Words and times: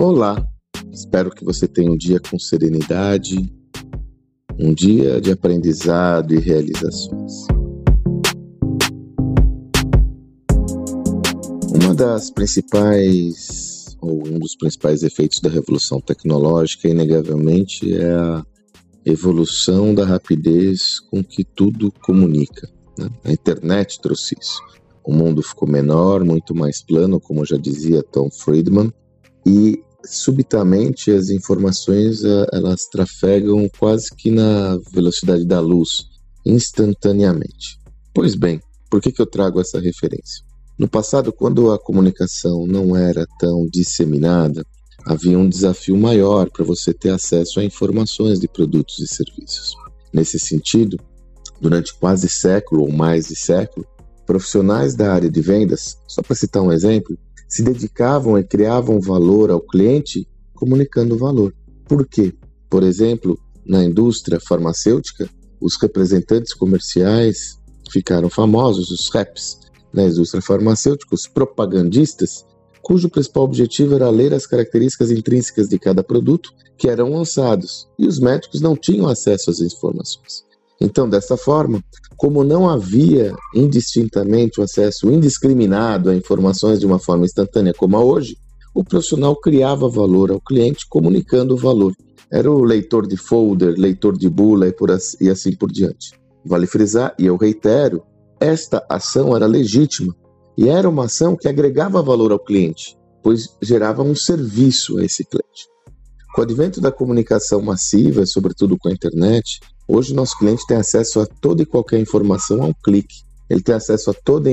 Olá, 0.00 0.46
espero 0.92 1.28
que 1.28 1.44
você 1.44 1.66
tenha 1.66 1.90
um 1.90 1.96
dia 1.96 2.20
com 2.20 2.38
serenidade, 2.38 3.52
um 4.56 4.72
dia 4.72 5.20
de 5.20 5.32
aprendizado 5.32 6.32
e 6.32 6.38
realizações. 6.38 7.48
Uma 11.74 11.96
das 11.96 12.30
principais, 12.30 13.96
ou 14.00 14.24
um 14.28 14.38
dos 14.38 14.54
principais 14.54 15.02
efeitos 15.02 15.40
da 15.40 15.50
revolução 15.50 16.00
tecnológica, 16.00 16.86
inegavelmente, 16.86 17.92
é 17.92 18.14
a 18.14 18.46
evolução 19.04 19.92
da 19.92 20.04
rapidez 20.04 21.00
com 21.00 21.24
que 21.24 21.42
tudo 21.42 21.90
comunica. 22.04 22.70
Né? 22.96 23.10
A 23.24 23.32
internet 23.32 24.00
trouxe 24.00 24.36
isso. 24.40 24.62
O 25.04 25.12
mundo 25.12 25.42
ficou 25.42 25.66
menor, 25.66 26.24
muito 26.24 26.54
mais 26.54 26.80
plano, 26.80 27.18
como 27.18 27.44
já 27.44 27.56
dizia 27.56 28.00
Tom 28.00 28.30
Friedman, 28.30 28.92
e 29.44 29.82
subitamente 30.04 31.10
as 31.10 31.28
informações 31.28 32.22
eh, 32.24 32.46
elas 32.52 32.86
trafegam 32.90 33.68
quase 33.78 34.08
que 34.16 34.30
na 34.30 34.78
velocidade 34.92 35.44
da 35.44 35.60
luz, 35.60 35.88
instantaneamente. 36.46 37.78
Pois 38.14 38.34
bem, 38.34 38.60
por 38.90 39.00
que, 39.00 39.12
que 39.12 39.20
eu 39.20 39.26
trago 39.26 39.60
essa 39.60 39.80
referência? 39.80 40.44
No 40.78 40.88
passado, 40.88 41.32
quando 41.32 41.72
a 41.72 41.78
comunicação 41.78 42.66
não 42.66 42.96
era 42.96 43.26
tão 43.38 43.66
disseminada, 43.66 44.64
havia 45.04 45.38
um 45.38 45.48
desafio 45.48 45.96
maior 45.96 46.48
para 46.50 46.64
você 46.64 46.94
ter 46.94 47.10
acesso 47.10 47.58
a 47.58 47.64
informações 47.64 48.38
de 48.38 48.46
produtos 48.46 48.98
e 49.00 49.06
serviços. 49.08 49.74
Nesse 50.12 50.38
sentido, 50.38 50.96
durante 51.60 51.94
quase 51.94 52.28
século 52.28 52.82
ou 52.82 52.92
mais 52.92 53.26
de 53.28 53.36
século, 53.36 53.86
profissionais 54.24 54.94
da 54.94 55.12
área 55.12 55.30
de 55.30 55.40
vendas, 55.40 55.98
só 56.06 56.22
para 56.22 56.36
citar 56.36 56.62
um 56.62 56.70
exemplo, 56.70 57.18
se 57.48 57.62
dedicavam 57.62 58.38
e 58.38 58.44
criavam 58.44 59.00
valor 59.00 59.50
ao 59.50 59.60
cliente 59.60 60.28
comunicando 60.54 61.16
valor. 61.16 61.54
Por 61.86 62.06
quê? 62.06 62.34
Por 62.68 62.82
exemplo, 62.82 63.38
na 63.66 63.82
indústria 63.82 64.38
farmacêutica, 64.38 65.28
os 65.60 65.76
representantes 65.80 66.52
comerciais 66.52 67.58
ficaram 67.90 68.28
famosos, 68.28 68.90
os 68.90 69.08
reps. 69.12 69.58
Na 69.92 70.04
indústria 70.04 70.42
farmacêutica, 70.42 71.14
os 71.14 71.26
propagandistas, 71.26 72.44
cujo 72.82 73.08
principal 73.08 73.44
objetivo 73.44 73.94
era 73.94 74.10
ler 74.10 74.34
as 74.34 74.46
características 74.46 75.10
intrínsecas 75.10 75.68
de 75.68 75.78
cada 75.78 76.02
produto 76.02 76.52
que 76.76 76.88
eram 76.88 77.12
lançados, 77.12 77.88
e 77.98 78.06
os 78.06 78.20
médicos 78.20 78.60
não 78.60 78.76
tinham 78.76 79.08
acesso 79.08 79.50
às 79.50 79.60
informações. 79.60 80.47
Então, 80.80 81.08
dessa 81.08 81.36
forma, 81.36 81.82
como 82.16 82.44
não 82.44 82.68
havia 82.68 83.34
indistintamente 83.54 84.60
o 84.60 84.62
acesso 84.62 85.10
indiscriminado 85.10 86.10
a 86.10 86.14
informações 86.14 86.78
de 86.78 86.86
uma 86.86 86.98
forma 86.98 87.24
instantânea 87.24 87.74
como 87.74 87.96
a 87.96 88.04
hoje, 88.04 88.36
o 88.74 88.84
profissional 88.84 89.34
criava 89.34 89.88
valor 89.88 90.30
ao 90.30 90.40
cliente 90.40 90.86
comunicando 90.88 91.54
o 91.54 91.58
valor. 91.58 91.92
Era 92.30 92.50
o 92.50 92.62
leitor 92.62 93.06
de 93.06 93.16
folder, 93.16 93.74
leitor 93.76 94.16
de 94.16 94.28
bula 94.28 94.68
e, 94.68 94.72
por 94.72 94.90
assim, 94.90 95.16
e 95.20 95.30
assim 95.30 95.56
por 95.56 95.72
diante. 95.72 96.12
Vale 96.44 96.66
frisar, 96.66 97.14
e 97.18 97.26
eu 97.26 97.36
reitero, 97.36 98.02
esta 98.40 98.84
ação 98.88 99.34
era 99.34 99.46
legítima 99.46 100.14
e 100.56 100.68
era 100.68 100.88
uma 100.88 101.06
ação 101.06 101.36
que 101.36 101.48
agregava 101.48 102.02
valor 102.02 102.30
ao 102.30 102.38
cliente, 102.38 102.96
pois 103.22 103.48
gerava 103.62 104.02
um 104.02 104.14
serviço 104.14 104.98
a 104.98 105.04
esse 105.04 105.24
cliente. 105.24 105.66
Com 106.38 106.42
o 106.42 106.44
advento 106.44 106.80
da 106.80 106.92
comunicação 106.92 107.60
massiva, 107.60 108.24
sobretudo 108.24 108.78
com 108.78 108.88
a 108.88 108.92
internet, 108.92 109.58
Hoje, 109.90 110.14
nosso 110.14 110.38
cliente 110.38 110.64
tem 110.68 110.76
acesso 110.76 111.18
a 111.18 111.26
toda 111.26 111.62
e 111.62 111.66
qualquer 111.66 111.98
informação 111.98 112.62
a 112.62 112.66
um 112.66 112.72
clique. 112.84 113.24
Ele 113.50 113.60
tem 113.60 113.74
acesso 113.74 114.10
a 114.10 114.14
toda, 114.14 114.48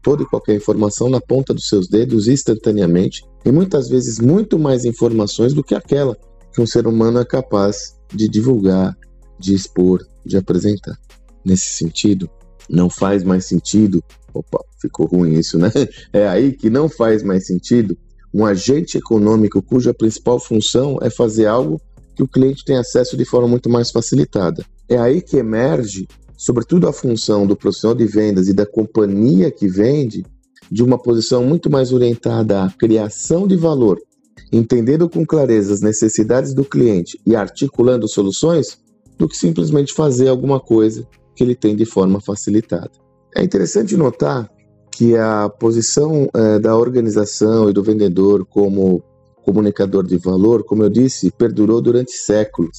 toda 0.00 0.22
e 0.22 0.26
qualquer 0.26 0.54
informação 0.54 1.10
na 1.10 1.20
ponta 1.20 1.52
dos 1.52 1.68
seus 1.68 1.88
dedos 1.88 2.26
instantaneamente 2.26 3.22
e 3.44 3.52
muitas 3.52 3.88
vezes 3.88 4.18
muito 4.18 4.58
mais 4.58 4.86
informações 4.86 5.52
do 5.52 5.62
que 5.62 5.74
aquela 5.74 6.16
que 6.54 6.60
um 6.62 6.66
ser 6.66 6.86
humano 6.86 7.18
é 7.18 7.24
capaz 7.24 7.98
de 8.14 8.28
divulgar, 8.28 8.96
de 9.38 9.54
expor, 9.54 10.06
de 10.24 10.38
apresentar. 10.38 10.96
Nesse 11.44 11.66
sentido, 11.66 12.30
não 12.70 12.88
faz 12.88 13.22
mais 13.22 13.44
sentido. 13.44 14.02
Opa, 14.32 14.64
ficou 14.80 15.06
ruim 15.06 15.34
isso, 15.34 15.58
né? 15.58 15.70
É 16.14 16.26
aí 16.28 16.52
que 16.52 16.70
não 16.70 16.88
faz 16.88 17.22
mais 17.22 17.46
sentido 17.46 17.94
um 18.36 18.44
agente 18.44 18.98
econômico 18.98 19.62
cuja 19.62 19.94
principal 19.94 20.38
função 20.38 20.98
é 21.00 21.08
fazer 21.08 21.46
algo 21.46 21.80
que 22.14 22.22
o 22.22 22.28
cliente 22.28 22.62
tem 22.66 22.76
acesso 22.76 23.16
de 23.16 23.24
forma 23.24 23.48
muito 23.48 23.70
mais 23.70 23.90
facilitada. 23.90 24.62
É 24.86 24.98
aí 24.98 25.22
que 25.22 25.38
emerge, 25.38 26.06
sobretudo, 26.36 26.86
a 26.86 26.92
função 26.92 27.46
do 27.46 27.56
profissional 27.56 27.96
de 27.96 28.04
vendas 28.04 28.46
e 28.46 28.52
da 28.52 28.66
companhia 28.66 29.50
que 29.50 29.66
vende, 29.66 30.22
de 30.70 30.82
uma 30.82 30.98
posição 30.98 31.44
muito 31.44 31.70
mais 31.70 31.94
orientada 31.94 32.64
à 32.64 32.70
criação 32.70 33.46
de 33.46 33.56
valor, 33.56 33.98
entendendo 34.52 35.08
com 35.08 35.24
clareza 35.24 35.72
as 35.72 35.80
necessidades 35.80 36.52
do 36.52 36.64
cliente 36.64 37.18
e 37.24 37.34
articulando 37.34 38.06
soluções, 38.06 38.78
do 39.16 39.26
que 39.26 39.36
simplesmente 39.36 39.94
fazer 39.94 40.28
alguma 40.28 40.60
coisa 40.60 41.08
que 41.34 41.42
ele 41.42 41.54
tem 41.54 41.74
de 41.74 41.86
forma 41.86 42.20
facilitada. 42.20 42.90
É 43.34 43.42
interessante 43.42 43.96
notar 43.96 44.50
que 44.96 45.14
a 45.14 45.50
posição 45.50 46.26
é, 46.32 46.58
da 46.58 46.74
organização 46.74 47.68
e 47.68 47.72
do 47.74 47.82
vendedor 47.82 48.46
como 48.46 49.04
comunicador 49.44 50.06
de 50.06 50.16
valor, 50.16 50.64
como 50.64 50.82
eu 50.82 50.88
disse, 50.88 51.30
perdurou 51.30 51.82
durante 51.82 52.12
séculos. 52.12 52.78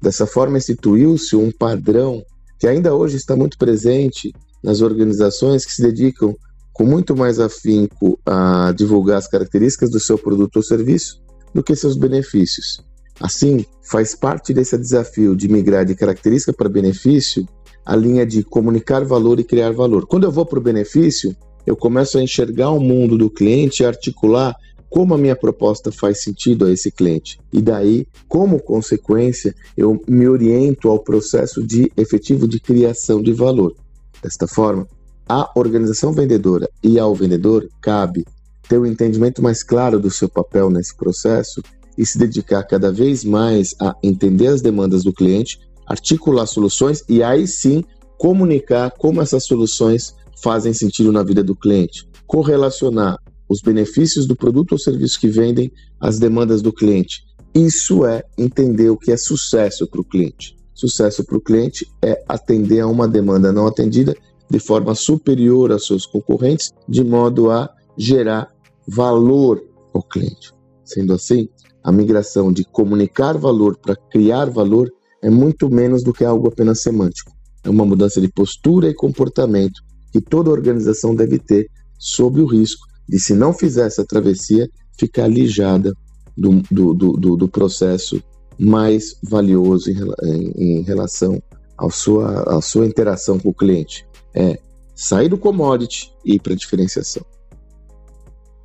Dessa 0.00 0.28
forma, 0.28 0.58
instituiu-se 0.58 1.34
um 1.34 1.50
padrão 1.50 2.22
que 2.56 2.68
ainda 2.68 2.94
hoje 2.94 3.16
está 3.16 3.34
muito 3.34 3.58
presente 3.58 4.32
nas 4.62 4.80
organizações 4.80 5.66
que 5.66 5.72
se 5.72 5.82
dedicam 5.82 6.36
com 6.72 6.84
muito 6.84 7.16
mais 7.16 7.40
afinco 7.40 8.16
a 8.24 8.70
divulgar 8.70 9.18
as 9.18 9.26
características 9.26 9.90
do 9.90 9.98
seu 9.98 10.16
produto 10.16 10.58
ou 10.58 10.62
serviço 10.62 11.20
do 11.52 11.64
que 11.64 11.74
seus 11.74 11.96
benefícios. 11.96 12.80
Assim, 13.20 13.66
faz 13.82 14.14
parte 14.14 14.54
desse 14.54 14.78
desafio 14.78 15.34
de 15.34 15.48
migrar 15.48 15.84
de 15.84 15.96
característica 15.96 16.52
para 16.52 16.68
benefício 16.68 17.44
a 17.90 17.96
linha 17.96 18.24
de 18.24 18.44
comunicar 18.44 19.04
valor 19.04 19.40
e 19.40 19.44
criar 19.44 19.72
valor. 19.72 20.06
Quando 20.06 20.22
eu 20.22 20.30
vou 20.30 20.46
para 20.46 20.60
o 20.60 20.62
benefício, 20.62 21.34
eu 21.66 21.74
começo 21.74 22.18
a 22.18 22.22
enxergar 22.22 22.70
o 22.70 22.78
mundo 22.78 23.18
do 23.18 23.28
cliente 23.28 23.82
e 23.82 23.86
articular 23.86 24.54
como 24.88 25.12
a 25.12 25.18
minha 25.18 25.34
proposta 25.34 25.90
faz 25.90 26.22
sentido 26.22 26.66
a 26.66 26.70
esse 26.70 26.92
cliente. 26.92 27.40
E 27.52 27.60
daí, 27.60 28.06
como 28.28 28.62
consequência, 28.62 29.52
eu 29.76 30.00
me 30.06 30.28
oriento 30.28 30.88
ao 30.88 31.00
processo 31.00 31.66
de 31.66 31.90
efetivo 31.96 32.46
de 32.46 32.60
criação 32.60 33.20
de 33.20 33.32
valor. 33.32 33.74
Desta 34.22 34.46
forma, 34.46 34.86
à 35.28 35.50
organização 35.56 36.12
vendedora 36.12 36.70
e 36.84 36.96
ao 36.96 37.12
vendedor 37.12 37.68
cabe 37.80 38.24
ter 38.68 38.78
um 38.78 38.86
entendimento 38.86 39.42
mais 39.42 39.64
claro 39.64 39.98
do 39.98 40.12
seu 40.12 40.28
papel 40.28 40.70
nesse 40.70 40.96
processo 40.96 41.60
e 41.98 42.06
se 42.06 42.16
dedicar 42.16 42.62
cada 42.62 42.92
vez 42.92 43.24
mais 43.24 43.74
a 43.80 43.96
entender 44.00 44.46
as 44.46 44.62
demandas 44.62 45.02
do 45.02 45.12
cliente, 45.12 45.58
articular 45.90 46.46
soluções 46.46 47.02
e 47.08 47.20
aí 47.20 47.48
sim 47.48 47.82
comunicar 48.16 48.92
como 48.92 49.20
essas 49.20 49.44
soluções 49.44 50.14
fazem 50.40 50.72
sentido 50.72 51.10
na 51.10 51.24
vida 51.24 51.42
do 51.42 51.56
cliente, 51.56 52.08
correlacionar 52.28 53.18
os 53.48 53.60
benefícios 53.60 54.24
do 54.24 54.36
produto 54.36 54.72
ou 54.72 54.78
serviço 54.78 55.18
que 55.18 55.26
vendem, 55.26 55.72
as 56.00 56.20
demandas 56.20 56.62
do 56.62 56.72
cliente. 56.72 57.24
Isso 57.52 58.06
é 58.06 58.22
entender 58.38 58.88
o 58.88 58.96
que 58.96 59.10
é 59.10 59.16
sucesso 59.16 59.84
para 59.88 60.00
o 60.00 60.04
cliente. 60.04 60.54
Sucesso 60.72 61.24
para 61.24 61.36
o 61.36 61.40
cliente 61.40 61.84
é 62.00 62.22
atender 62.28 62.80
a 62.80 62.86
uma 62.86 63.08
demanda 63.08 63.52
não 63.52 63.66
atendida 63.66 64.14
de 64.48 64.60
forma 64.60 64.94
superior 64.94 65.72
aos 65.72 65.86
seus 65.86 66.06
concorrentes, 66.06 66.70
de 66.88 67.02
modo 67.02 67.50
a 67.50 67.68
gerar 67.98 68.48
valor 68.86 69.60
ao 69.92 70.02
cliente. 70.02 70.52
Sendo 70.84 71.12
assim, 71.12 71.48
a 71.82 71.90
migração 71.90 72.52
de 72.52 72.64
comunicar 72.64 73.36
valor 73.36 73.76
para 73.76 73.96
criar 73.96 74.48
valor 74.48 74.88
é 75.22 75.30
muito 75.30 75.70
menos 75.70 76.02
do 76.02 76.12
que 76.12 76.24
algo 76.24 76.48
apenas 76.48 76.82
semântico. 76.82 77.32
É 77.62 77.70
uma 77.70 77.84
mudança 77.84 78.20
de 78.20 78.28
postura 78.28 78.88
e 78.88 78.94
comportamento 78.94 79.80
que 80.12 80.20
toda 80.20 80.50
organização 80.50 81.14
deve 81.14 81.38
ter 81.38 81.68
sob 81.98 82.40
o 82.40 82.46
risco 82.46 82.86
de 83.08 83.18
se 83.18 83.34
não 83.34 83.52
fizer 83.52 83.86
essa 83.86 84.04
travessia, 84.04 84.68
ficar 84.98 85.24
alijada 85.24 85.92
do, 86.36 86.62
do, 86.70 86.94
do, 86.94 87.36
do 87.36 87.48
processo 87.48 88.22
mais 88.58 89.16
valioso 89.22 89.90
em, 89.90 89.98
em, 90.22 90.78
em 90.78 90.82
relação 90.82 91.42
à 91.78 91.90
sua, 91.90 92.42
à 92.56 92.60
sua 92.60 92.86
interação 92.86 93.38
com 93.38 93.50
o 93.50 93.54
cliente. 93.54 94.06
É 94.34 94.58
sair 94.94 95.28
do 95.28 95.38
commodity 95.38 96.12
e 96.24 96.34
ir 96.34 96.40
para 96.40 96.52
a 96.52 96.56
diferenciação. 96.56 97.24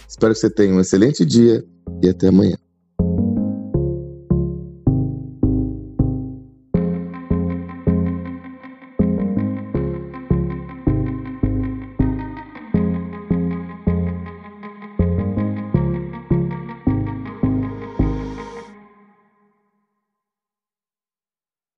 Espero 0.08 0.34
que 0.34 0.40
você 0.40 0.50
tenha 0.50 0.74
um 0.74 0.80
excelente 0.80 1.26
dia 1.26 1.64
e 2.02 2.10
até 2.10 2.28
amanhã. 2.28 2.56